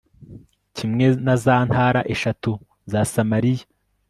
kimwe 0.75 1.05
na 1.25 1.35
za 1.43 1.55
ntara 1.67 2.01
eshatu 2.13 2.51
za 2.91 3.01
samariya 3.13 3.65